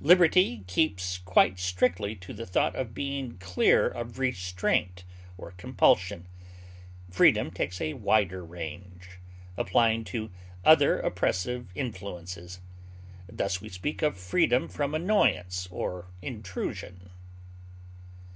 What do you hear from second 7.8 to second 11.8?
a wider range, applying to other oppressive